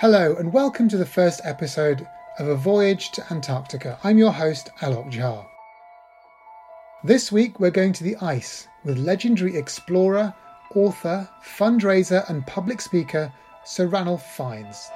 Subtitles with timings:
[0.00, 3.98] Hello, and welcome to the first episode of A Voyage to Antarctica.
[4.02, 5.46] I'm your host, Alok Jha.
[7.04, 10.32] This week, we're going to the ice with legendary explorer,
[10.74, 13.30] author, fundraiser, and public speaker
[13.66, 14.88] Sir Ranulph Fiennes.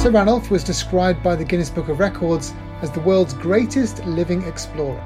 [0.00, 4.44] Sir Ranulph was described by the Guinness Book of Records as the world's greatest living
[4.44, 5.04] explorer.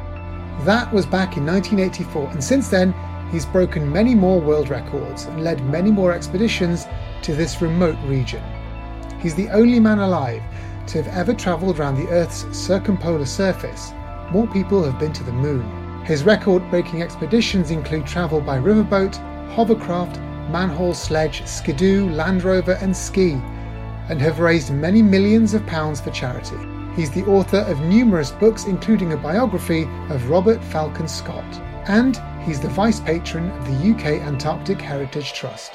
[0.66, 2.94] That was back in 1984, and since then,
[3.32, 6.86] he's broken many more world records and led many more expeditions
[7.26, 8.42] to this remote region.
[9.20, 10.44] He's the only man alive
[10.86, 13.92] to have ever travelled around the Earth's circumpolar surface.
[14.30, 16.04] More people have been to the moon.
[16.04, 19.16] His record breaking expeditions include travel by riverboat,
[19.54, 20.20] hovercraft,
[20.52, 23.32] manhaul sledge, skidoo, Land Rover, and ski,
[24.08, 26.58] and have raised many millions of pounds for charity.
[26.94, 32.60] He's the author of numerous books, including a biography of Robert Falcon Scott, and he's
[32.60, 35.72] the vice patron of the UK Antarctic Heritage Trust.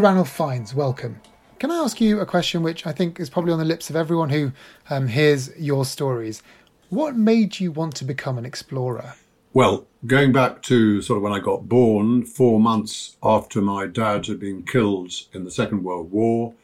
[0.00, 1.20] Ranulph Fiennes, welcome.
[1.60, 3.96] Can I ask you a question which I think is probably on the lips of
[3.96, 4.52] everyone who
[4.90, 6.42] um, hears your stories?
[6.88, 9.14] What made you want to become an explorer?
[9.52, 14.26] Well, going back to sort of when I got born, four months after my dad
[14.26, 16.54] had been killed in the Second World War,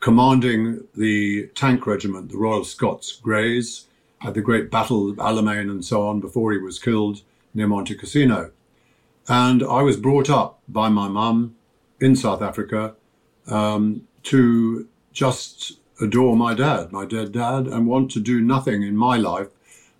[0.00, 3.88] commanding the tank regiment, the Royal Scots Greys,
[4.24, 7.20] at the great Battle of Alamein and so on before he was killed
[7.52, 8.52] near Monte Cassino.
[9.28, 11.56] And I was brought up by my mum
[12.04, 12.94] in South Africa
[13.46, 18.94] um, to just adore my dad, my dead dad, and want to do nothing in
[18.94, 19.48] my life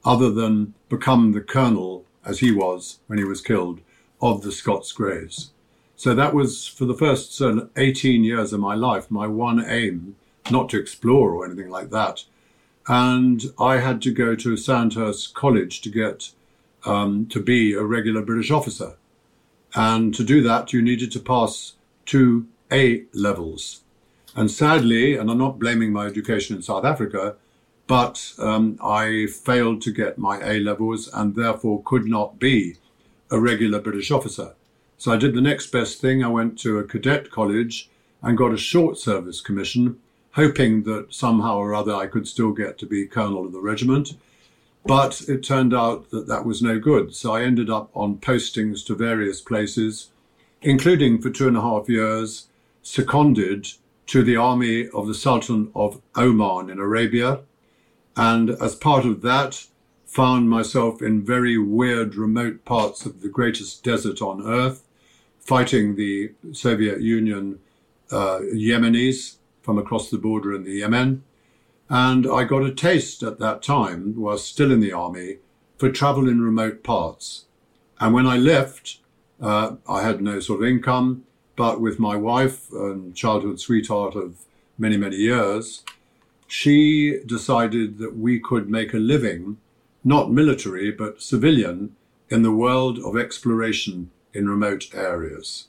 [0.04, 3.80] other than become the colonel, as he was when he was killed,
[4.20, 5.50] of the Scots Greys.
[5.96, 7.40] So that was for the first
[7.76, 10.16] 18 years of my life, my one aim,
[10.50, 12.24] not to explore or anything like that.
[12.86, 16.32] And I had to go to Sandhurst College to get
[16.84, 18.96] um, to be a regular British officer.
[19.74, 21.73] And to do that, you needed to pass
[22.06, 23.82] two A levels.
[24.36, 27.36] And sadly, and I'm not blaming my education in South Africa,
[27.86, 32.76] but um, I failed to get my A levels and therefore could not be
[33.30, 34.54] a regular British officer.
[34.98, 36.24] So I did the next best thing.
[36.24, 37.90] I went to a cadet college
[38.22, 40.00] and got a short service commission,
[40.32, 44.14] hoping that somehow or other I could still get to be colonel of the regiment.
[44.86, 47.14] But it turned out that that was no good.
[47.14, 50.10] So I ended up on postings to various places
[50.64, 52.48] including for two and a half years,
[52.82, 53.68] seconded
[54.06, 57.40] to the army of the Sultan of Oman in Arabia.
[58.16, 59.66] And as part of that,
[60.06, 64.82] found myself in very weird, remote parts of the greatest desert on earth,
[65.40, 67.58] fighting the Soviet Union
[68.10, 71.24] uh, Yemenis from across the border in the Yemen.
[71.90, 75.38] And I got a taste at that time, while still in the army,
[75.76, 77.44] for travel in remote parts.
[78.00, 78.98] And when I left,
[79.44, 81.24] uh, I had no sort of income,
[81.54, 84.36] but with my wife and childhood sweetheart of
[84.78, 85.82] many, many years,
[86.46, 89.58] she decided that we could make a living,
[90.02, 91.94] not military, but civilian,
[92.30, 95.68] in the world of exploration in remote areas.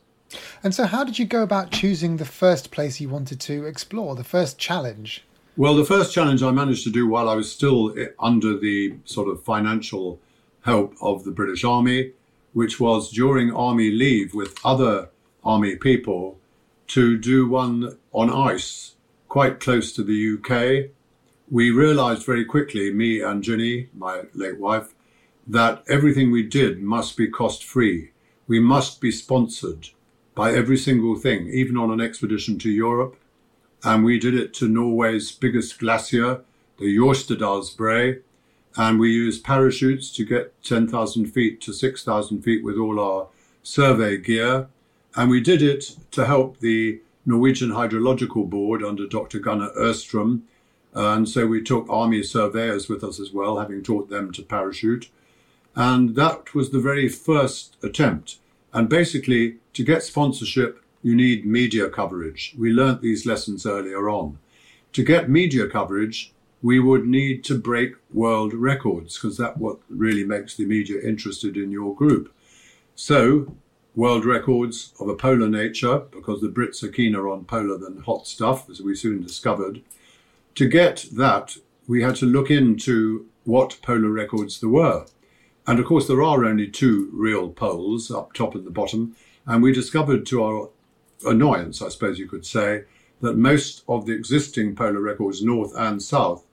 [0.63, 4.16] And so, how did you go about choosing the first place you wanted to explore,
[4.16, 5.24] the first challenge?
[5.57, 9.30] Well, the first challenge I managed to do while I was still under the sort
[9.30, 10.19] of financial
[10.62, 12.12] help of the British Army,
[12.55, 15.09] which was during army leave with other
[15.43, 16.39] army people
[16.87, 18.95] to do one on ice
[19.27, 20.89] quite close to the UK.
[21.51, 24.93] We realized very quickly, me and Ginny, my late wife,
[25.45, 28.11] that everything we did must be cost free.
[28.47, 29.89] We must be sponsored
[30.33, 33.17] by every single thing, even on an expedition to Europe.
[33.83, 36.39] And we did it to Norway's biggest glacier,
[36.79, 38.21] the Jostedalsbrae.
[38.77, 43.27] And we used parachutes to get 10,000 feet to 6,000 feet with all our
[43.63, 44.68] survey gear.
[45.16, 49.39] And we did it to help the Norwegian Hydrological Board under Dr.
[49.39, 50.42] Gunnar Öström.
[50.94, 55.10] And so we took army surveyors with us as well, having taught them to parachute.
[55.75, 58.38] And that was the very first attempt.
[58.74, 62.56] And basically, to get sponsorship, you need media coverage.
[62.57, 64.39] We learnt these lessons earlier on.
[64.94, 66.33] To get media coverage,
[66.65, 71.56] we would need to break world records because that's what really makes the media interested
[71.56, 72.33] in your group.
[72.95, 73.56] So,
[73.95, 78.25] world records of a polar nature, because the Brits are keener on polar than hot
[78.25, 79.83] stuff, as we soon discovered.
[80.56, 81.56] To get that,
[81.88, 85.06] we had to look into what polar records there were.
[85.67, 89.15] And of course, there are only two real poles, up top and the bottom.
[89.45, 90.69] And we discovered to our
[91.27, 92.85] annoyance, I suppose you could say,
[93.21, 96.44] that most of the existing polar records, north and south,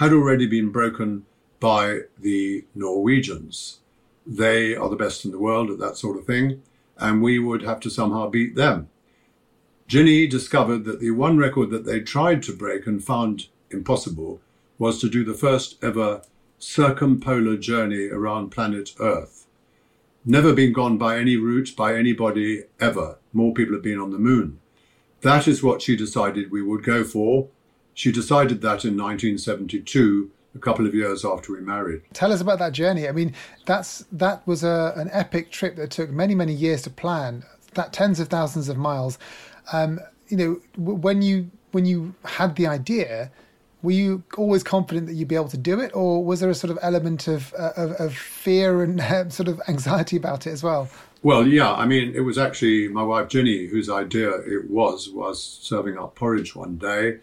[0.00, 1.26] had already been broken
[1.60, 3.80] by the Norwegians.
[4.26, 6.62] They are the best in the world at that sort of thing,
[6.96, 8.88] and we would have to somehow beat them.
[9.88, 14.40] Ginny discovered that the one record that they tried to break and found impossible
[14.78, 16.22] was to do the first ever
[16.58, 19.46] circumpolar journey around planet Earth.
[20.24, 23.18] Never been gone by any route by anybody ever.
[23.34, 24.60] More people have been on the moon.
[25.20, 27.48] That is what she decided we would go for.
[28.00, 32.00] She decided that in 1972, a couple of years after we married.
[32.14, 33.06] Tell us about that journey.
[33.06, 33.34] I mean,
[33.66, 37.44] that's that was a, an epic trip that took many, many years to plan.
[37.74, 39.18] That tens of thousands of miles.
[39.74, 43.30] Um, you know, when you when you had the idea,
[43.82, 46.54] were you always confident that you'd be able to do it, or was there a
[46.54, 50.52] sort of element of uh, of, of, fear and uh, sort of anxiety about it
[50.52, 50.88] as well?
[51.22, 51.70] Well, yeah.
[51.70, 56.14] I mean, it was actually my wife Ginny whose idea it was was serving up
[56.14, 57.18] porridge one day,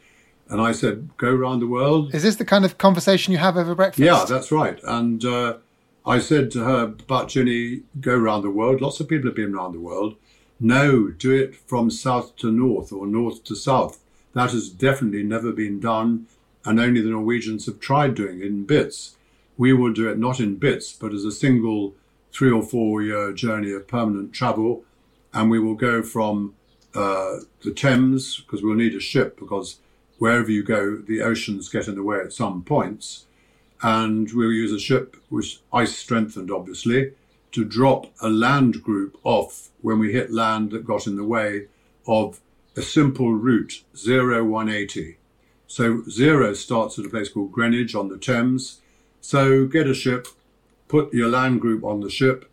[0.50, 3.58] and I said, "Go around the world." Is this the kind of conversation you have
[3.58, 4.00] over breakfast?
[4.00, 4.80] Yeah, that's right.
[4.84, 5.58] And uh,
[6.06, 8.82] I said to her, "But Ginny, go around the world.
[8.82, 10.16] Lots of people have been around the world.
[10.60, 14.00] No, do it from south to north or north to south.
[14.34, 16.28] That has definitely never been done."
[16.68, 19.16] and only the Norwegians have tried doing it in bits.
[19.58, 21.96] We will do it not in bits, but as a single
[22.34, 24.84] three or four year journey of permanent travel,
[25.34, 26.56] and we will go from
[26.94, 29.78] uh, the Thames because we'll need a ship because
[30.18, 33.26] wherever you go, the oceans get in the way at some points,
[33.82, 37.14] and we'll use a ship which ice strengthened, obviously,
[37.52, 41.68] to drop a land group off when we hit land that got in the way
[42.08, 42.40] of
[42.76, 45.18] a simple route 0180
[45.68, 48.80] so zero starts at a place called Greenwich on the Thames.
[49.20, 50.28] So get a ship,
[50.88, 52.50] put your land group on the ship,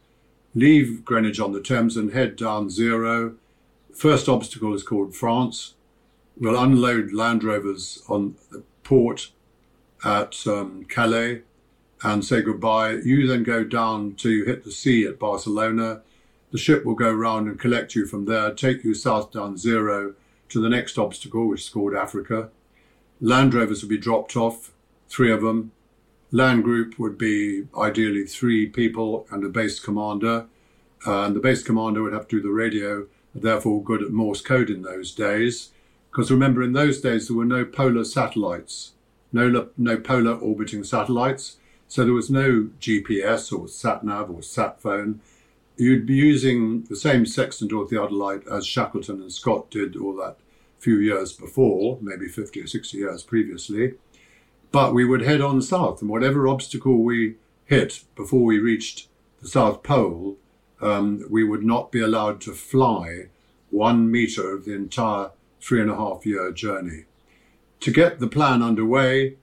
[0.55, 3.37] leave Greenwich on the Thames and head down zero.
[3.95, 5.74] First obstacle is called France.
[6.39, 9.31] We'll unload Land Rovers on the port
[10.05, 11.43] at um, Calais
[12.03, 12.93] and say goodbye.
[13.05, 16.03] You then go down to hit the sea at Barcelona.
[16.51, 20.15] The ship will go round and collect you from there, take you south down zero
[20.49, 22.51] to the next obstacle, which is called Africa.
[23.21, 24.73] Land Rovers would be dropped off,
[25.09, 25.73] three of them.
[26.31, 30.47] Land Group would be ideally three people and a base commander.
[31.07, 34.41] Uh, and the base commander would have to do the radio, therefore good at Morse
[34.41, 35.71] code in those days.
[36.15, 38.93] Because remember, in those days, there were no polar satellites,
[39.33, 41.57] no, no polar orbiting satellites.
[41.89, 45.21] So there was no GPS or sat nav or sat phone.
[45.77, 50.37] You'd be using the same sextant or theodolite as Shackleton and Scott did all that
[50.79, 53.95] few years before, maybe 50 or 60 years previously.
[54.71, 59.09] But we would head on south, and whatever obstacle we hit before we reached
[59.43, 60.37] the South Pole,
[60.81, 63.31] um, we would not be allowed to fly
[63.71, 65.31] one meter of the entire
[65.65, 67.05] three and a half year journey.
[67.81, 69.37] To get the plan underway,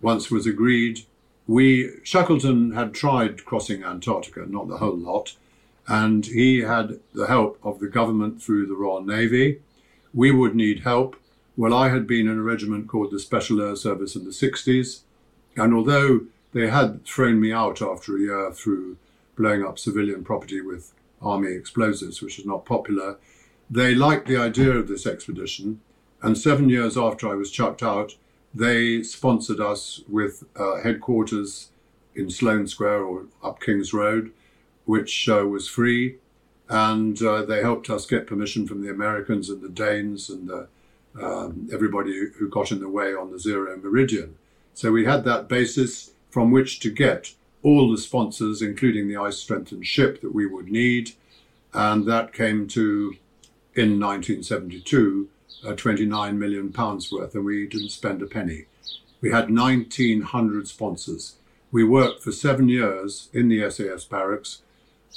[0.00, 1.00] once was agreed,
[1.46, 5.36] we Shackleton had tried crossing Antarctica, not the whole lot,
[5.86, 9.60] and he had the help of the government through the Royal Navy
[10.16, 11.14] we would need help.
[11.56, 15.00] Well, I had been in a regiment called the Special Air Service in the 60s,
[15.56, 18.96] and although they had thrown me out after a year through
[19.36, 23.18] blowing up civilian property with army explosives, which was not popular,
[23.70, 25.80] they liked the idea of this expedition.
[26.22, 28.16] And seven years after I was chucked out,
[28.54, 31.68] they sponsored us with uh, headquarters
[32.14, 34.32] in Sloane Square or up King's Road,
[34.86, 36.16] which uh, was free.
[36.68, 40.68] And uh, they helped us get permission from the Americans and the Danes and the,
[41.20, 44.36] um, everybody who got in the way on the zero meridian.
[44.74, 49.38] So we had that basis from which to get all the sponsors, including the ice
[49.38, 51.12] strengthened ship that we would need.
[51.72, 53.16] And that came to,
[53.76, 55.28] in 1972,
[55.66, 58.64] uh, 29 million pounds worth, and we didn't spend a penny.
[59.20, 61.36] We had 1,900 sponsors.
[61.70, 64.62] We worked for seven years in the SAS barracks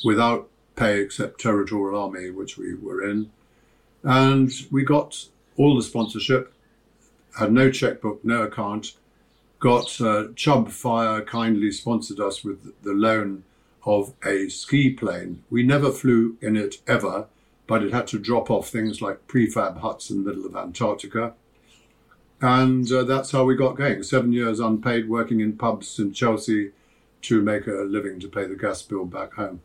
[0.03, 3.31] without pay except Territorial Army, which we were in.
[4.03, 6.53] And we got all the sponsorship,
[7.37, 8.93] had no checkbook, no account,
[9.59, 13.43] got uh, Chubb Fire kindly sponsored us with the loan
[13.85, 15.43] of a ski plane.
[15.49, 17.27] We never flew in it ever,
[17.69, 21.33] but it had to drop off things like prefab huts in the middle of Antarctica.
[22.41, 24.01] And uh, that's how we got going.
[24.01, 26.71] Seven years unpaid, working in pubs in Chelsea
[27.21, 29.61] to make a living to pay the gas bill back home.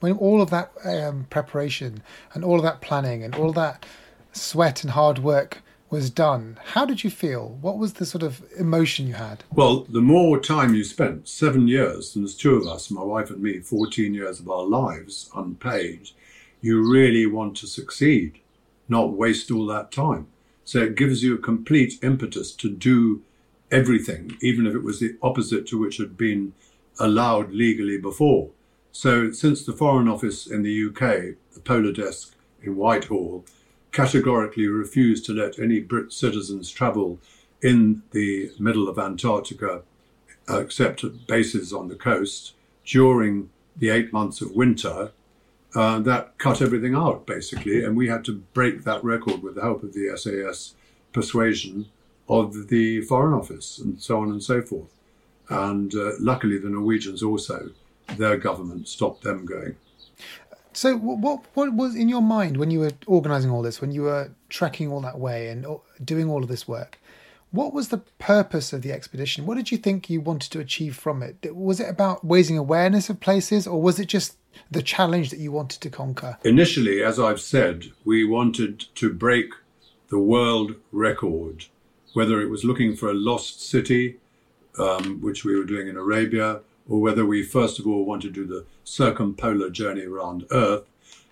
[0.00, 2.02] When all of that um, preparation
[2.34, 3.86] and all of that planning and all that
[4.32, 7.56] sweat and hard work was done, how did you feel?
[7.62, 9.44] What was the sort of emotion you had?
[9.50, 13.30] Well, the more time you spent, seven years, and there's two of us, my wife
[13.30, 16.10] and me, 14 years of our lives unpaid,
[16.64, 18.40] you really want to succeed,
[18.88, 20.26] not waste all that time.
[20.64, 23.20] So it gives you a complete impetus to do
[23.70, 26.54] everything, even if it was the opposite to which had been
[26.98, 28.48] allowed legally before.
[28.92, 33.44] So since the Foreign Office in the UK, the Polar Desk in Whitehall,
[33.92, 37.18] categorically refused to let any Brit citizens travel
[37.60, 39.82] in the middle of Antarctica
[40.48, 42.54] except at bases on the coast
[42.86, 45.12] during the eight months of winter.
[45.74, 49.62] Uh, that cut everything out basically, and we had to break that record with the
[49.62, 50.74] help of the SAS
[51.12, 51.86] persuasion
[52.28, 54.94] of the Foreign Office and so on and so forth.
[55.48, 57.70] And uh, luckily, the Norwegians also,
[58.16, 59.76] their government stopped them going.
[60.72, 64.02] So, what what was in your mind when you were organising all this, when you
[64.02, 65.66] were trekking all that way and
[66.04, 66.98] doing all of this work?
[67.50, 69.46] What was the purpose of the expedition?
[69.46, 71.54] What did you think you wanted to achieve from it?
[71.54, 74.36] Was it about raising awareness of places, or was it just
[74.70, 76.38] the challenge that you wanted to conquer?
[76.44, 79.52] Initially, as I've said, we wanted to break
[80.08, 81.66] the world record,
[82.12, 84.18] whether it was looking for a lost city,
[84.78, 88.30] um, which we were doing in Arabia, or whether we first of all want to
[88.30, 90.84] do the circumpolar journey around Earth,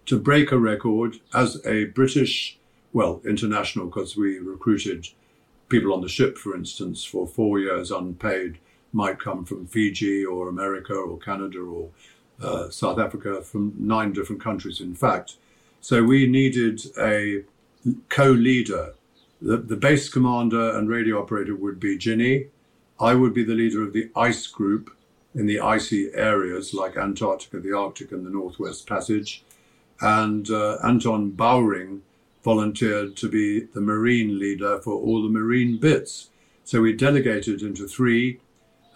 [0.07, 2.59] to break a record as a British,
[2.93, 5.09] well, international, because we recruited
[5.69, 8.59] people on the ship, for instance, for four years unpaid,
[8.93, 11.89] might come from Fiji or America or Canada or
[12.41, 15.37] uh, South Africa, from nine different countries, in fact.
[15.81, 17.43] So we needed a
[18.09, 18.95] co leader.
[19.41, 22.47] The, the base commander and radio operator would be Ginny.
[23.01, 24.97] I would be the leader of the ice group
[25.35, 29.45] in the icy areas like Antarctica, the Arctic, and the Northwest Passage.
[30.01, 32.03] And uh, Anton Bowring
[32.45, 36.31] volunteered to be the marine leader for all the marine bits.
[36.65, 38.41] So we delegated into three,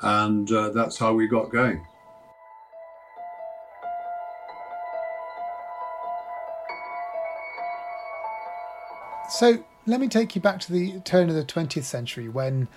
[0.02, 1.84] and uh, that's how we got going.
[9.36, 12.68] So let me take you back to the turn of the 20th century when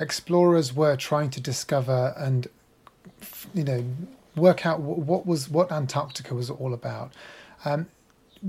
[0.00, 2.48] explorers were trying to discover and
[3.52, 3.84] you know
[4.34, 7.12] work out what was what Antarctica was all about.
[7.66, 7.88] Um,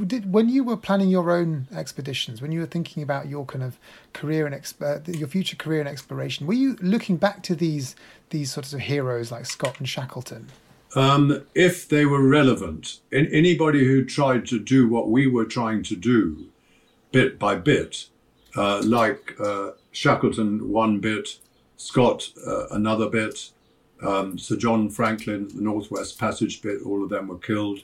[0.05, 3.65] did when you were planning your own expeditions, when you were thinking about your kind
[3.65, 3.77] of
[4.13, 7.97] career and exp- uh, your future career in exploration, were you looking back to these
[8.29, 10.47] these sorts of heroes like Scott and Shackleton?
[10.95, 15.97] Um, if they were relevant, anybody who tried to do what we were trying to
[15.97, 16.47] do,
[17.11, 18.07] bit by bit,
[18.55, 21.39] uh, like uh, Shackleton one bit,
[21.77, 23.51] Scott uh, another bit,
[24.01, 27.79] um, Sir John Franklin, the Northwest Passage bit, all of them were killed.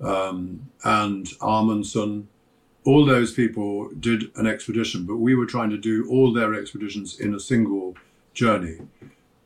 [0.00, 2.28] Um, and Amundsen,
[2.84, 7.18] all those people did an expedition, but we were trying to do all their expeditions
[7.18, 7.96] in a single
[8.34, 8.78] journey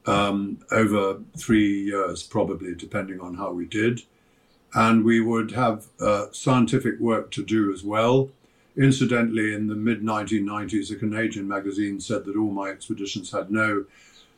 [0.06, 4.02] um, over three years, probably, depending on how we did.
[4.74, 8.30] And we would have uh, scientific work to do as well.
[8.80, 13.84] Incidentally, in the mid 1990s, a Canadian magazine said that all my expeditions had no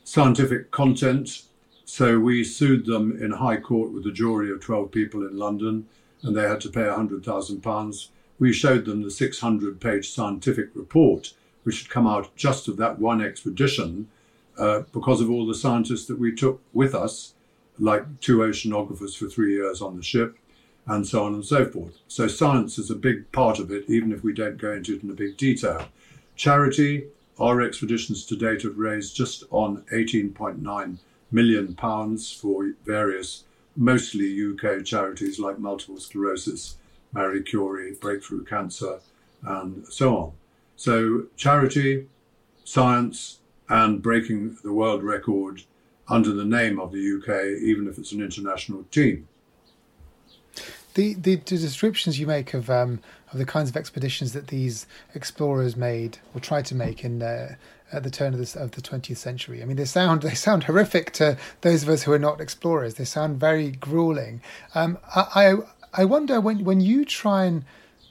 [0.04, 1.44] scientific content
[1.84, 5.87] so we sued them in High Court with a jury of 12 people in London,
[6.22, 8.08] and they had to pay £100,000.
[8.38, 11.34] We showed them the 600 page scientific report,
[11.64, 14.08] which had come out just of that one expedition,
[14.58, 17.34] uh, because of all the scientists that we took with us,
[17.78, 20.38] like two oceanographers for three years on the ship,
[20.87, 21.99] and so on and so forth.
[22.09, 25.03] So science is a big part of it, even if we don't go into it
[25.03, 25.87] in a big detail.
[26.35, 27.07] Charity,
[27.39, 30.99] our expeditions to date have raised just on 18.9
[31.31, 33.45] million pounds for various,
[33.77, 36.77] mostly UK charities like multiple sclerosis,
[37.12, 39.01] Marie Curie, Breakthrough Cancer,
[39.43, 40.33] and so on.
[40.77, 42.07] So, charity,
[42.65, 45.62] science, and breaking the world record
[46.09, 49.29] under the name of the UK, even if it's an international team.
[50.94, 53.00] The, the, descriptions you make of um,
[53.32, 57.54] of the kinds of expeditions that these explorers made or tried to make in uh,
[57.92, 59.62] at the turn of the of the 20th century.
[59.62, 62.94] I mean, they sound they sound horrific to those of us who are not explorers.
[62.94, 64.40] They sound very grueling.
[64.75, 67.64] Um, I, I I wonder when when you try and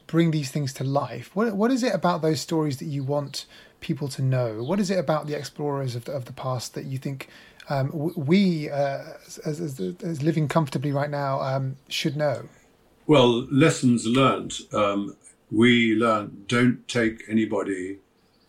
[0.08, 3.46] bring these things to life, what what is it about those stories that you want
[3.80, 4.64] people to know?
[4.64, 7.28] What is it about the explorers of the, of the past that you think
[7.70, 9.04] um, we, uh,
[9.46, 12.48] as, as, as, living comfortably right now, um, should know?
[13.08, 14.54] Well, lessons learned.
[14.72, 15.18] Um,
[15.52, 17.98] we learned don't take anybody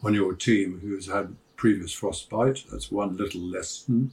[0.02, 2.64] on your team who's had previous frostbite.
[2.70, 4.12] That's one little lesson.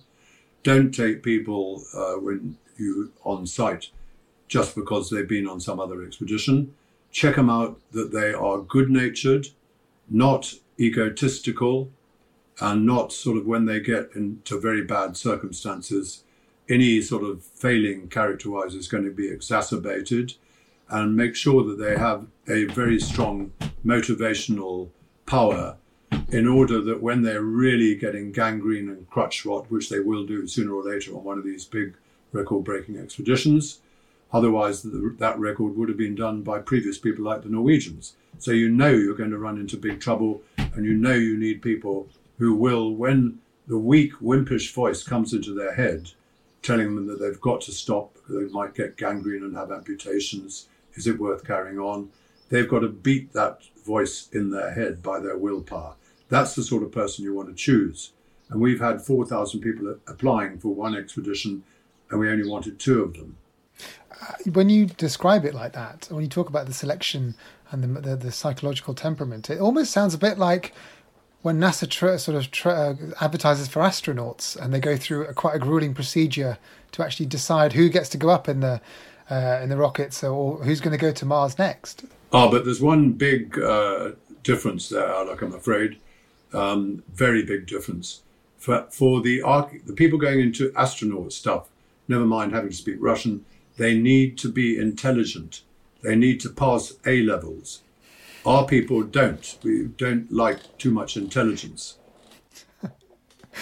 [0.64, 3.90] Don't take people uh, when you on site
[4.48, 6.74] just because they've been on some other expedition.
[7.12, 9.48] Check them out that they are good natured,
[10.10, 11.90] not egotistical,
[12.62, 16.24] and not sort of when they get into very bad circumstances
[16.70, 20.34] any sort of failing character wise is going to be exacerbated
[20.90, 23.52] and make sure that they have a very strong
[23.86, 24.90] motivational
[25.26, 25.78] power
[26.30, 30.48] in order that when they're really getting gangrene and crutch rot, which they will do
[30.48, 31.96] sooner or later on one of these big
[32.32, 33.80] record breaking expeditions,
[34.32, 38.14] otherwise the, that record would have been done by previous people like the Norwegians.
[38.38, 41.62] So you know you're going to run into big trouble and you know you need
[41.62, 42.08] people
[42.38, 46.12] who will, when the weak, wimpish voice comes into their head,
[46.62, 50.68] telling them that they've got to stop, they might get gangrene and have amputations.
[50.94, 52.10] Is it worth carrying on?
[52.50, 55.96] They've got to beat that voice in their head by their willpower.
[56.30, 58.12] That's the sort of person you want to choose.
[58.50, 61.64] And we've had 4,000 people applying for one expedition,
[62.10, 63.38] and we only wanted two of them.
[64.22, 67.36] Uh, when you describe it like that, when you talk about the selection
[67.72, 70.74] and the, the, the psychological temperament, it almost sounds a bit like
[71.42, 75.34] when NASA tra- sort of tra- uh, advertises for astronauts and they go through a,
[75.34, 76.58] quite a grueling procedure
[76.92, 78.82] to actually decide who gets to go up in the
[79.30, 82.04] uh, in the rockets or who's going to go to Mars next.
[82.32, 84.12] Oh, but there's one big uh,
[84.44, 86.00] difference there, Alec, I'm afraid.
[86.52, 88.24] Um, very big difference.
[88.58, 91.70] For, for the, arch- the people going into astronaut stuff,
[92.08, 93.46] never mind having to speak Russian,
[93.78, 95.62] they need to be intelligent.
[96.02, 97.82] They need to pass A levels.
[98.46, 99.58] Our people don't.
[99.64, 101.98] We don't like too much intelligence.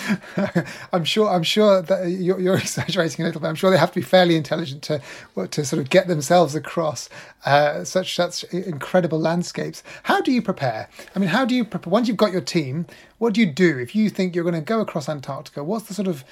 [0.93, 1.29] I'm sure.
[1.29, 3.47] I'm sure that you're, you're, exaggerating a little bit.
[3.47, 5.01] I'm sure they have to be fairly intelligent to
[5.49, 7.09] to sort of get themselves across
[7.45, 9.83] uh, such such incredible landscapes.
[10.03, 10.89] How do you prepare?
[11.15, 11.91] I mean, how do you prepare?
[11.91, 12.85] Once you've got your team,
[13.17, 15.63] what do you do if you think you're going to go across Antarctica?
[15.63, 16.23] What's the sort of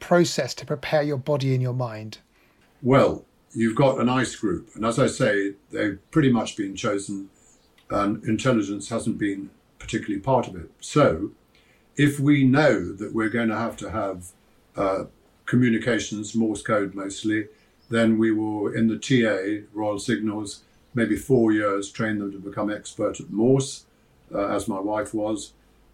[0.00, 2.18] process to prepare your body and your mind?
[2.82, 7.30] Well, you've got an ice group, and as I say, they've pretty much been chosen
[7.90, 10.70] and intelligence hasn't been particularly part of it.
[10.80, 11.30] So,
[11.96, 14.26] if we know that we're going to have to have
[14.76, 15.04] uh,
[15.46, 17.48] communications, Morse code mostly,
[17.90, 20.62] then we will, in the TA, Royal Signals,
[20.94, 23.84] maybe four years, train them to become expert at Morse,
[24.34, 25.52] uh, as my wife was.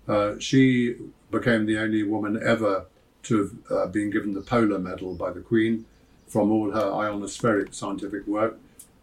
[0.09, 0.97] Uh, she
[1.31, 2.87] became the only woman ever
[3.25, 5.85] to have uh, been given the Polar Medal by the Queen
[6.27, 8.59] from all her ionospheric scientific work,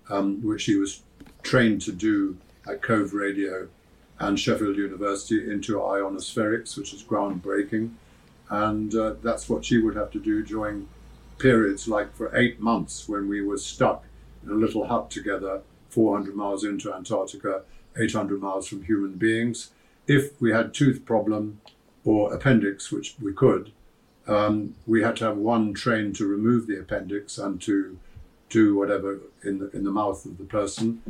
[0.10, 1.02] um, which she was
[1.44, 3.68] trained to do at Cove Radio
[4.20, 7.92] and Sheffield University into ionospherics, which is groundbreaking.
[8.50, 10.88] And uh, that's what she would have to do during
[11.38, 14.06] periods like for eight months when we were stuck
[14.44, 17.64] in a little hut together, 400 miles into Antarctica,
[17.98, 19.72] 800 miles from human beings.
[20.08, 21.62] If we had tooth problem
[22.06, 23.72] or appendix, which we could,
[24.28, 27.98] um, we had to have one trained to remove the appendix and to
[28.50, 31.02] do whatever in the in the mouth of the person.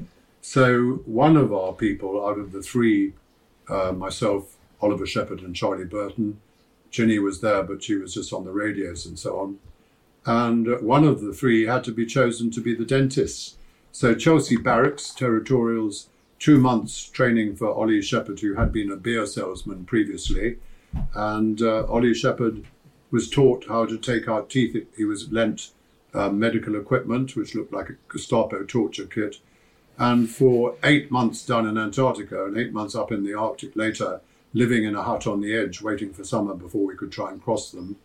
[0.47, 3.12] So one of our people out of the three,
[3.67, 6.39] uh, myself, Oliver Shepherd, and Charlie Burton,
[6.89, 9.60] Ginny was there, but she was just on the radios and so on.
[10.25, 13.57] And one of the three had to be chosen to be the dentist.
[13.91, 16.07] So Chelsea Barracks, Territorials,
[16.39, 20.60] two months training for Ollie Shepherd, who had been a beer salesman previously.
[21.13, 22.63] And uh, Ollie Shepherd
[23.12, 24.88] was taught how to take out teeth.
[24.95, 25.71] He was lent
[26.13, 29.41] uh, medical equipment, which looked like a Gestapo torture kit,
[29.97, 34.21] and for eight months down in Antarctica and eight months up in the Arctic later,
[34.53, 37.43] living in a hut on the edge, waiting for summer before we could try and
[37.43, 37.95] cross them,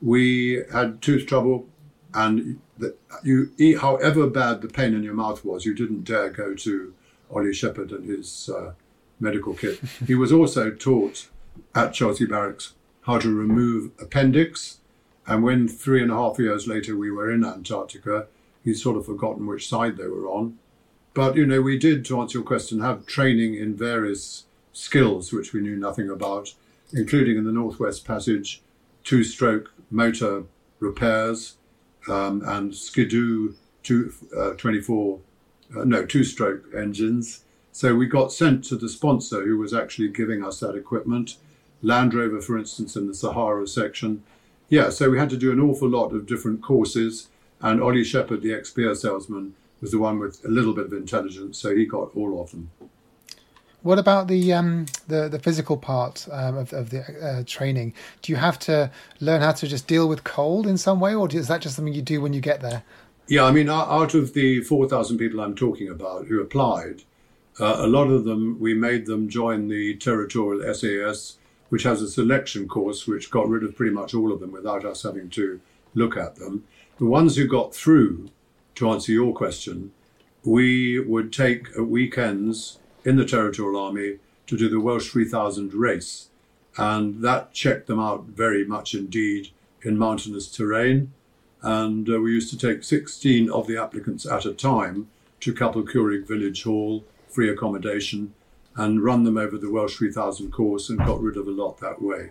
[0.00, 1.66] we had tooth trouble.
[2.14, 6.54] And the, you however bad the pain in your mouth was, you didn't dare go
[6.54, 6.94] to
[7.30, 8.72] Ollie Shepherd and his uh,
[9.20, 9.80] medical kit.
[10.06, 11.28] he was also taught
[11.74, 14.80] at Chelsea Barracks how to remove appendix.
[15.26, 18.26] And when three and a half years later we were in Antarctica,
[18.64, 20.58] he'd sort of forgotten which side they were on.
[21.16, 25.54] But, you know, we did, to answer your question, have training in various skills which
[25.54, 26.52] we knew nothing about,
[26.92, 28.60] including in the Northwest Passage,
[29.02, 30.42] two stroke motor
[30.78, 31.56] repairs
[32.06, 35.18] um, and Skidoo two, uh, 24,
[35.74, 37.44] uh, no, two stroke engines.
[37.72, 41.38] So we got sent to the sponsor who was actually giving us that equipment.
[41.80, 44.22] Land Rover, for instance, in the Sahara section.
[44.68, 47.28] Yeah, so we had to do an awful lot of different courses.
[47.62, 49.54] And Ollie Shepherd, the ex beer salesman,
[49.86, 52.68] was the one with a little bit of intelligence, so he got all of them.
[53.82, 57.94] What about the um, the, the physical part um, of, of the uh, training?
[58.20, 61.28] Do you have to learn how to just deal with cold in some way, or
[61.30, 62.82] is that just something you do when you get there?
[63.28, 67.02] Yeah, I mean, out of the 4,000 people I'm talking about who applied,
[67.60, 71.36] uh, a lot of them, we made them join the territorial SAS,
[71.68, 74.84] which has a selection course which got rid of pretty much all of them without
[74.84, 75.60] us having to
[75.94, 76.64] look at them.
[76.98, 78.30] The ones who got through,
[78.76, 79.92] to answer your question,
[80.44, 86.28] we would take weekends in the Territorial Army to do the Welsh 3000 race.
[86.78, 89.48] And that checked them out very much indeed
[89.82, 91.12] in mountainous terrain.
[91.62, 95.08] And uh, we used to take 16 of the applicants at a time
[95.40, 98.34] to Capel Village Hall, free accommodation,
[98.76, 102.02] and run them over the Welsh 3000 course and got rid of a lot that
[102.02, 102.30] way.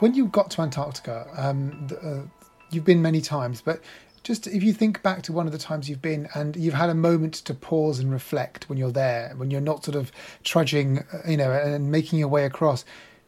[0.00, 2.22] When you got to Antarctica, um, uh,
[2.70, 3.82] you've been many times, but
[4.22, 6.88] just if you think back to one of the times you've been and you've had
[6.88, 10.10] a moment to pause and reflect when you're there, when you're not sort of
[10.42, 12.86] trudging, uh, you know, and making your way across,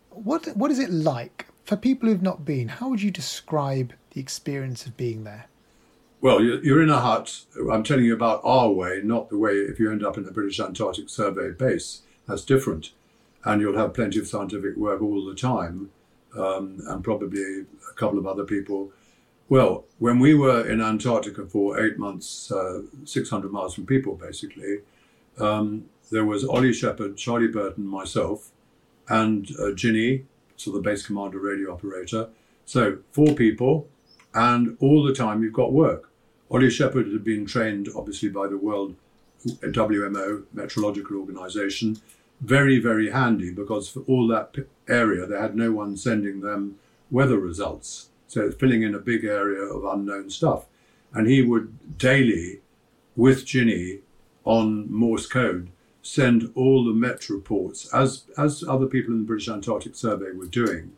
[0.09, 2.69] what what is it like for people who've not been?
[2.69, 5.49] How would you describe the experience of being there?
[6.23, 7.45] Well, you're in a hut.
[7.71, 10.33] I'm telling you about our way, not the way if you end up in the
[10.33, 12.01] British Antarctic Survey base.
[12.27, 12.93] That's different.
[13.45, 15.91] And you'll have plenty of scientific work all the time
[16.37, 18.91] um, and probably a couple of other people.
[19.49, 24.79] Well, when we were in Antarctica for eight months, uh, 600 miles from people, basically,
[25.39, 28.51] um, there was Ollie Shepherd, Charlie Burton, myself,
[29.09, 30.25] and uh, Ginny,
[30.57, 32.29] so the base commander radio operator.
[32.65, 33.89] So four people,
[34.35, 36.11] and all the time you've got work.
[36.51, 38.95] Ollie Shepherd had been trained, obviously, by the World
[39.47, 41.97] WMO Meteorological Organization,
[42.43, 44.55] very, very handy because for all that
[44.89, 46.79] area, they had no one sending them
[47.11, 48.09] weather results.
[48.27, 50.67] So filling in a big area of unknown stuff.
[51.15, 52.61] And he would daily,
[53.15, 54.01] with Ginny
[54.45, 55.71] on Morse code,
[56.03, 60.47] send all the Met reports, as, as other people in the British Antarctic Survey were
[60.47, 60.93] doing.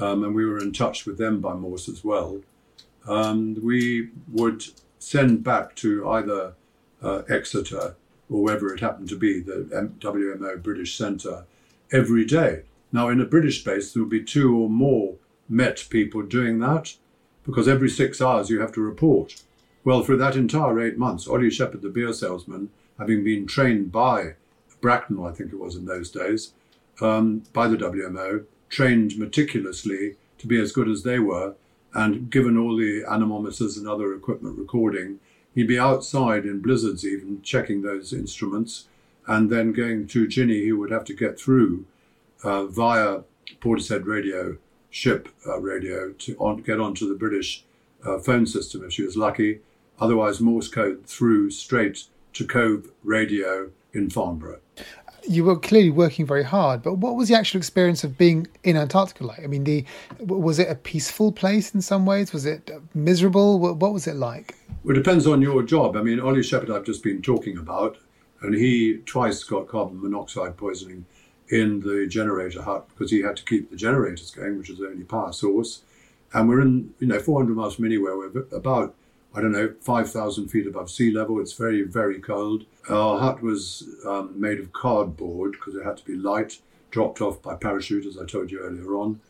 [0.00, 2.40] Um, and we were in touch with them by Morse as well.
[3.06, 4.64] Um, we would
[4.98, 6.54] send back to either
[7.02, 7.96] uh, Exeter
[8.30, 11.44] or wherever it happened to be, the WMO British Centre,
[11.92, 12.62] every day.
[12.92, 15.16] Now, in a British base, there would be two or more
[15.48, 16.96] Met people doing that
[17.44, 19.42] because every six hours you have to report.
[19.84, 24.36] Well, for that entire eight months, Ollie Shepherd, the beer salesman, having been trained by
[24.80, 26.52] Bracknell, I think it was in those days,
[27.00, 31.54] um, by the WMO, trained meticulously to be as good as they were,
[31.92, 35.20] and given all the anemometers and other equipment recording,
[35.54, 38.88] He'd be outside in blizzards, even checking those instruments,
[39.26, 41.84] and then going to Ginny, he would have to get through
[42.42, 43.20] uh, via
[43.60, 44.56] Portishead radio,
[44.90, 47.64] ship uh, radio, to on, get onto the British
[48.06, 49.60] uh, phone system if she was lucky.
[50.00, 54.61] Otherwise, Morse code through straight to Cove radio in Farnborough.
[55.28, 58.76] You were clearly working very hard, but what was the actual experience of being in
[58.76, 59.42] Antarctica like?
[59.42, 59.84] I mean, the
[60.20, 62.32] was it a peaceful place in some ways?
[62.32, 63.58] Was it uh, miserable?
[63.58, 64.54] What, what was it like?
[64.84, 65.96] Well, it depends on your job.
[65.96, 67.98] I mean, Ollie Shepherd, I've just been talking about,
[68.40, 71.06] and he twice got carbon monoxide poisoning
[71.48, 74.86] in the generator hut because he had to keep the generators going, which is the
[74.86, 75.82] only power source.
[76.34, 78.16] And we're in, you know, 400 miles from anywhere.
[78.16, 78.94] We're about,
[79.34, 81.40] I don't know, 5,000 feet above sea level.
[81.40, 82.64] It's very, very cold.
[82.90, 86.58] Our hut was um, made of cardboard because it had to be light,
[86.90, 89.20] dropped off by parachute, as I told you earlier on.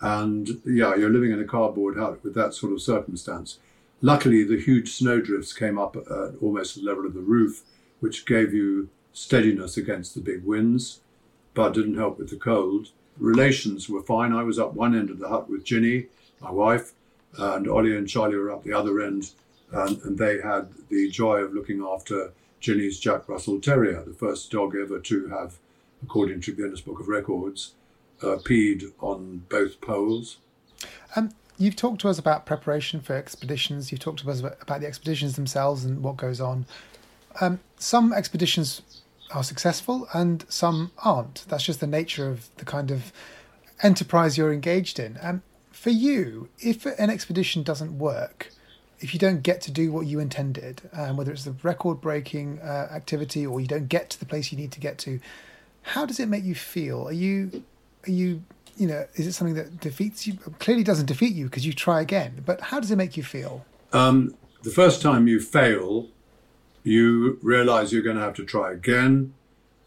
[0.00, 3.58] And yeah, you're living in a cardboard hut with that sort of circumstance.
[4.02, 7.62] Luckily, the huge snowdrifts came up at almost the level of the roof,
[8.00, 11.00] which gave you steadiness against the big winds,
[11.54, 12.90] but didn't help with the cold.
[13.16, 14.34] Relations were fine.
[14.34, 16.08] I was up one end of the hut with Ginny,
[16.40, 16.92] my wife,
[17.38, 19.30] and Ollie and Charlie were up the other end,
[19.72, 24.50] and, and they had the joy of looking after Ginny's Jack Russell Terrier, the first
[24.50, 25.58] dog ever to have,
[26.02, 27.74] according to Guinness Book of Records,
[28.22, 30.38] uh, peed on both poles.
[31.14, 33.90] Um, you've talked to us about preparation for expeditions.
[33.90, 36.66] You've talked to us about the expeditions themselves and what goes on.
[37.40, 38.82] Um, some expeditions
[39.32, 41.44] are successful and some aren't.
[41.48, 43.12] That's just the nature of the kind of
[43.82, 45.18] enterprise you're engaged in.
[45.20, 48.50] Um, for you, if an expedition doesn't work,
[49.00, 52.58] if you don't get to do what you intended, um, whether it's the record breaking
[52.60, 55.20] uh, activity or you don't get to the place you need to get to,
[55.82, 57.06] how does it make you feel?
[57.06, 57.62] Are you,
[58.06, 58.42] are you,
[58.76, 60.34] you know, is it something that defeats you?
[60.58, 63.64] Clearly doesn't defeat you because you try again, but how does it make you feel?
[63.92, 66.08] Um, the first time you fail,
[66.82, 69.34] you realize you're going to have to try again.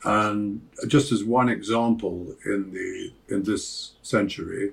[0.03, 4.71] And just as one example in the in this century,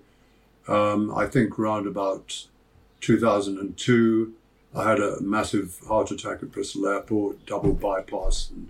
[0.68, 2.46] um, I think around about
[3.00, 4.34] 2002,
[4.74, 8.68] I had a massive heart attack at Bristol Airport, double bypass, and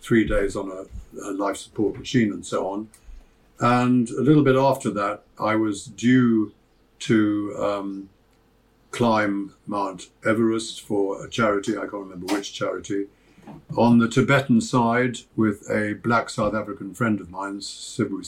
[0.00, 0.84] three days on a,
[1.20, 2.88] a life support machine and so on.
[3.60, 6.52] And a little bit after that, I was due
[7.00, 8.08] to um,
[8.90, 13.06] climb Mount Everest for a charity, I can't remember which charity,
[13.76, 18.24] on the Tibetan side with a black South African friend of mine, Sibu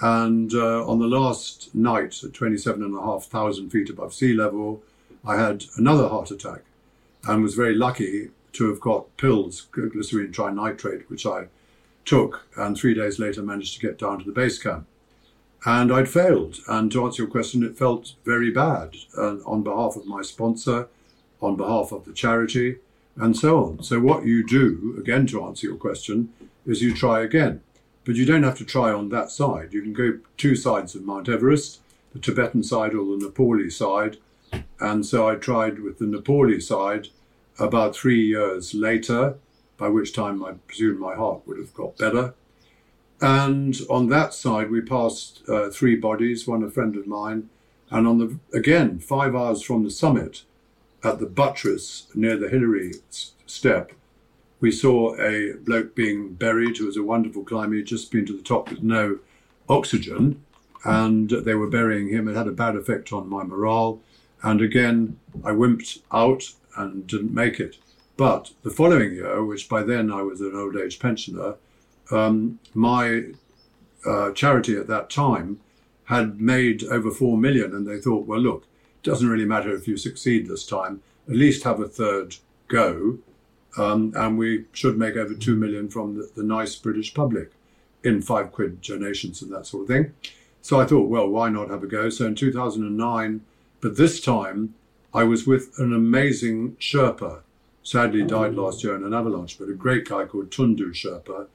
[0.00, 4.82] And uh, on the last night at 27,500 feet above sea level,
[5.24, 6.62] I had another heart attack
[7.26, 11.46] and was very lucky to have got pills, glycerine trinitrate, which I
[12.04, 14.86] took, and three days later managed to get down to the base camp.
[15.64, 16.58] And I'd failed.
[16.68, 20.88] And to answer your question, it felt very bad uh, on behalf of my sponsor,
[21.40, 22.78] on behalf of the charity,
[23.16, 23.82] and so on.
[23.82, 26.32] So, what you do, again, to answer your question,
[26.66, 27.60] is you try again.
[28.04, 29.72] But you don't have to try on that side.
[29.72, 31.80] You can go two sides of Mount Everest,
[32.12, 34.18] the Tibetan side or the Nepali side.
[34.80, 37.08] And so I tried with the Nepali side
[37.58, 39.36] about three years later,
[39.76, 42.34] by which time I presume my heart would have got better.
[43.20, 47.50] And on that side, we passed uh, three bodies, one a friend of mine,
[47.88, 50.42] and on the again five hours from the summit,
[51.04, 52.94] at the buttress near the Hillary
[53.46, 53.92] step,
[54.62, 57.74] we saw a bloke being buried who was a wonderful climber.
[57.74, 59.18] He'd just been to the top with no
[59.68, 60.40] oxygen,
[60.84, 62.28] and they were burying him.
[62.28, 64.00] It had a bad effect on my morale.
[64.40, 66.44] And again, I wimped out
[66.76, 67.78] and didn't make it.
[68.16, 71.56] But the following year, which by then I was an old age pensioner,
[72.12, 73.24] um, my
[74.06, 75.58] uh, charity at that time
[76.04, 79.88] had made over four million, and they thought, well, look, it doesn't really matter if
[79.88, 82.36] you succeed this time, at least have a third
[82.68, 83.18] go,
[83.76, 87.52] um, and we should make over two million from the, the nice British public
[88.04, 90.14] in five quid donations and that sort of thing.
[90.60, 92.08] So I thought, well, why not have a go?
[92.08, 93.40] So in 2009,
[93.80, 94.74] but this time
[95.14, 97.40] I was with an amazing Sherpa,
[97.82, 101.48] sadly died last year in an avalanche, but a great guy called Tundu Sherpa.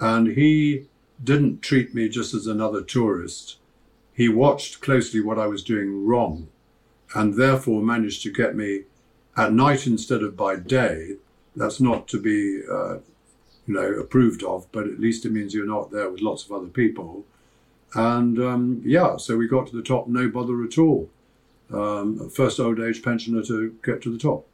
[0.00, 0.86] And he
[1.22, 3.56] didn't treat me just as another tourist.
[4.12, 6.48] He watched closely what I was doing wrong
[7.14, 8.82] and therefore managed to get me
[9.36, 11.16] at night instead of by day.
[11.56, 12.98] That's not to be, uh,
[13.66, 16.52] you know, approved of, but at least it means you're not there with lots of
[16.52, 17.24] other people.
[17.94, 21.10] And um, yeah, so we got to the top, no bother at all.
[21.72, 24.46] Um, first old age pensioner to get to the top.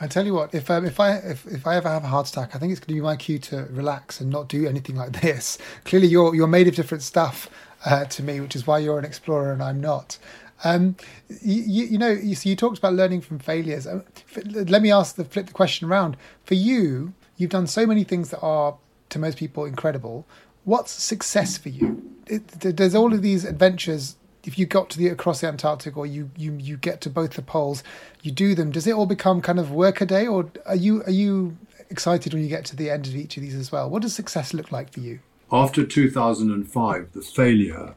[0.00, 2.28] I tell you what, if um, if I if, if I ever have a heart
[2.28, 4.94] attack, I think it's going to be my cue to relax and not do anything
[4.94, 5.58] like this.
[5.84, 7.50] Clearly, you're you're made of different stuff
[7.84, 10.18] uh, to me, which is why you're an explorer and I'm not.
[10.64, 10.96] Um,
[11.42, 13.86] you, you know, you, so you talked about learning from failures.
[13.86, 14.04] Um,
[14.44, 16.16] let me ask the flip the question around.
[16.44, 18.76] For you, you've done so many things that are
[19.10, 20.26] to most people incredible.
[20.64, 22.02] What's success for you?
[22.26, 26.06] It, there's all of these adventures if you got to the across the Antarctic or
[26.06, 27.82] you you you get to both the poles,
[28.22, 28.70] you do them.
[28.70, 31.56] Does it all become kind of work a day, or are you are you
[31.90, 33.88] excited when you get to the end of each of these as well.
[33.88, 35.20] What does success look like for you?
[35.50, 37.94] After 2005, the failure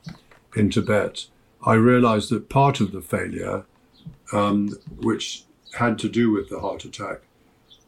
[0.56, 1.26] in Tibet,
[1.63, 3.65] I realized that part of the failure,
[4.34, 5.43] um, which
[5.74, 7.21] had to do with the heart attack,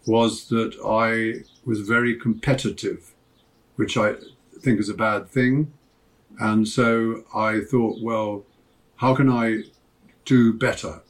[0.06, 3.14] was that I was very competitive,
[3.76, 4.16] which I
[4.62, 5.74] think is a bad thing.
[6.40, 8.44] And so I thought, well,
[8.98, 9.64] how can I
[10.26, 11.02] do better?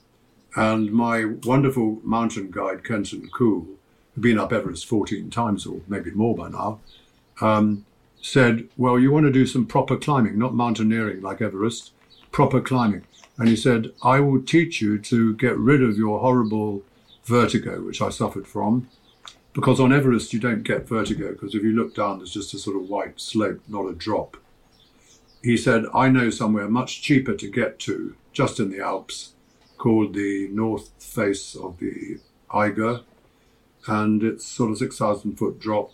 [0.56, 3.68] And my wonderful mountain guide, Kenton Cool,
[4.14, 6.80] who'd been up Everest 14 times or maybe more by now,
[7.42, 7.86] um,
[8.22, 11.93] said, Well, you want to do some proper climbing, not mountaineering like Everest,
[12.34, 13.06] proper climbing.
[13.38, 16.84] And he said, I will teach you to get rid of your horrible
[17.24, 18.90] vertigo, which I suffered from.
[19.54, 22.60] Because on Everest, you don't get vertigo, because if you look down, there's just a
[22.60, 24.36] sort of white slope, not a drop.
[25.44, 29.34] He said, I know somewhere much cheaper to get to, just in the Alps,
[29.78, 32.20] called the north face of the
[32.52, 33.02] Eiger,
[33.88, 35.92] and it's sort of 6,000 foot drop.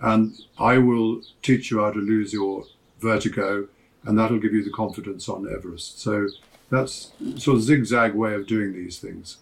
[0.00, 2.64] And I will teach you how to lose your
[3.00, 3.68] vertigo,
[4.04, 6.00] and that'll give you the confidence on Everest.
[6.00, 6.28] So
[6.70, 9.38] that's sort of zigzag way of doing these things.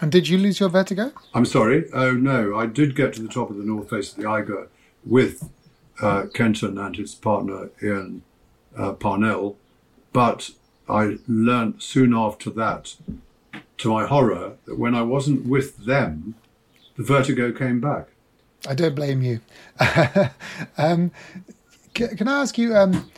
[0.00, 1.12] And did you lose your vertigo?
[1.32, 1.90] I'm sorry.
[1.92, 4.68] Oh no, I did get to the top of the north face of the Eiger
[5.04, 5.48] with
[6.02, 8.22] uh, Kenton and his partner Ian
[8.76, 9.56] uh, Parnell,
[10.12, 10.50] but
[10.88, 12.96] I learnt soon after that,
[13.78, 16.34] to my horror, that when I wasn't with them,
[16.96, 18.08] the vertigo came back.
[18.66, 19.40] I don't blame you.
[20.78, 21.10] um,
[21.94, 22.76] can, can, I ask you?
[22.76, 23.10] Um,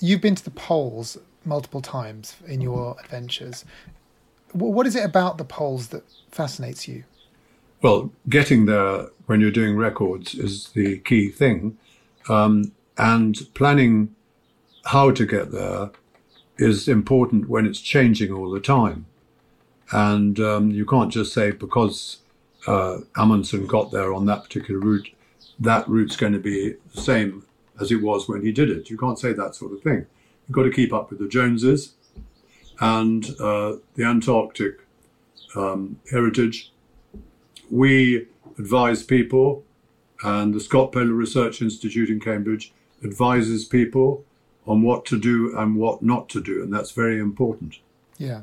[0.00, 3.64] you've been to the poles multiple times in your adventures.
[4.52, 7.04] What is it about the poles that fascinates you?
[7.82, 11.76] Well, getting there when you're doing records is the key thing,
[12.28, 14.14] um, and planning
[14.86, 15.90] how to get there
[16.58, 19.06] is important when it's changing all the time.
[19.92, 22.18] And um, you can't just say because
[22.66, 25.10] uh, Amundsen got there on that particular route,
[25.60, 27.44] that route's going to be the same
[27.80, 28.90] as it was when he did it.
[28.90, 30.06] You can't say that sort of thing.
[30.46, 31.94] You've got to keep up with the Joneses
[32.80, 34.80] and uh, the Antarctic
[35.54, 36.72] um, heritage.
[37.70, 38.26] We
[38.58, 39.64] advise people,
[40.22, 42.72] and the Scott Polar Research Institute in Cambridge
[43.04, 44.24] advises people
[44.66, 47.78] on what to do and what not to do, and that's very important.
[48.18, 48.42] Yeah.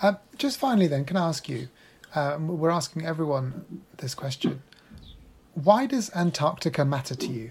[0.00, 1.68] Uh, just finally, then, can I ask you?
[2.14, 4.62] Um, we're asking everyone this question.
[5.54, 7.50] Why does Antarctica matter to you?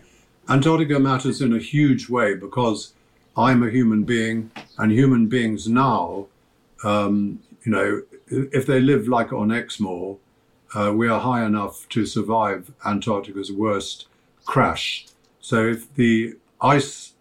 [0.49, 2.93] Antarctica matters in a huge way because
[3.37, 6.25] I'm a human being, and human beings now,
[6.83, 10.17] um, you know, if they live like on Exmoor,
[10.73, 14.07] uh, we are high enough to survive Antarctica's worst
[14.45, 15.05] crash.
[15.39, 17.13] So if the ice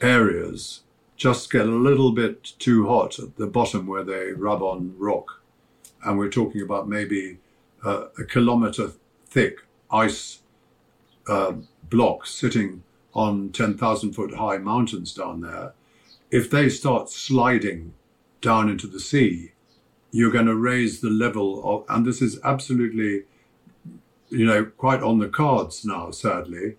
[0.00, 0.82] areas
[1.16, 5.42] just get a little bit too hot at the bottom where they rub on rock,
[6.04, 7.38] and we're talking about maybe
[7.84, 8.92] uh, a kilometer
[9.26, 9.58] thick
[9.90, 10.38] ice
[11.28, 11.52] uh,
[11.90, 15.74] block sitting on 10,000 foot high mountains down there,
[16.30, 17.92] if they start sliding
[18.40, 19.52] down into the sea,
[20.12, 23.24] you're going to raise the level of, and this is absolutely,
[24.28, 26.76] you know, quite on the cards now, sadly.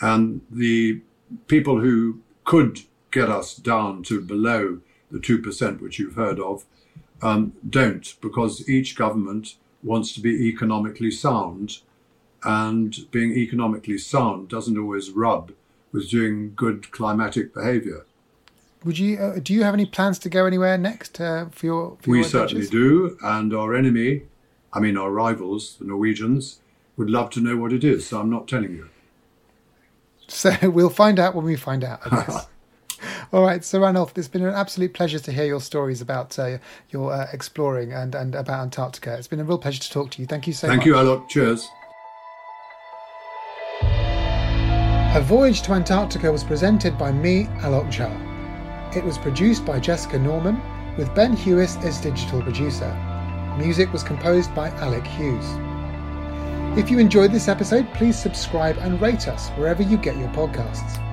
[0.00, 1.00] And the
[1.46, 6.64] people who could get us down to below the 2%, which you've heard of,
[7.22, 11.80] um, don't, because each government wants to be economically sound
[12.44, 15.52] and being economically sound doesn't always rub
[15.92, 18.06] with doing good climatic behavior.
[18.84, 21.98] Would you uh, do you have any plans to go anywhere next uh, for your?
[22.00, 24.22] For we your certainly do, and our enemy,
[24.72, 26.60] I mean our rivals, the Norwegians,
[26.96, 28.06] would love to know what it is.
[28.06, 28.88] So I'm not telling you.
[30.28, 32.00] So we'll find out when we find out.
[32.06, 32.46] I guess.
[33.32, 36.58] All right, so Ranulph, it's been an absolute pleasure to hear your stories about uh,
[36.90, 39.14] your uh, exploring and, and about Antarctica.
[39.14, 40.26] It's been a real pleasure to talk to you.
[40.26, 40.84] Thank you so Thank much.
[40.84, 41.28] Thank you, Alok.
[41.28, 41.68] Cheers.
[45.12, 48.96] A Voyage to Antarctica was presented by me, Alok Jha.
[48.96, 50.62] It was produced by Jessica Norman,
[50.96, 52.94] with Ben Hewis as digital producer.
[53.58, 55.44] Music was composed by Alec Hughes.
[56.78, 61.04] If you enjoyed this episode, please subscribe and rate us wherever you get your podcasts.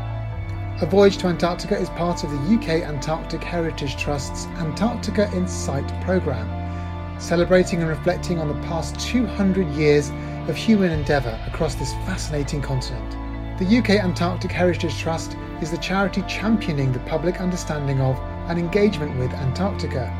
[0.79, 5.91] A Voyage to Antarctica is part of the UK Antarctic Heritage Trust's Antarctica in Sight
[6.03, 10.11] programme, celebrating and reflecting on the past 200 years
[10.47, 13.17] of human endeavour across this fascinating continent.
[13.58, 18.16] The UK Antarctic Heritage Trust is the charity championing the public understanding of
[18.47, 20.14] and engagement with Antarctica.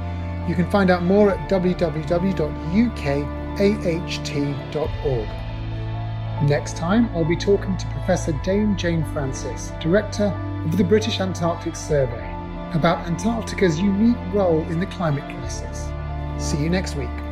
[0.50, 2.40] You can find out more at www.ukaht.org.
[6.50, 10.34] Next time, I'll be talking to Professor Dame Jane Francis, Director
[10.66, 12.34] of the British Antarctic Survey,
[12.74, 15.92] about Antarctica's unique role in the climate crisis.
[16.44, 17.27] See you next week.